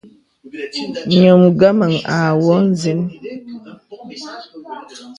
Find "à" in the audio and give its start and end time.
2.15-2.17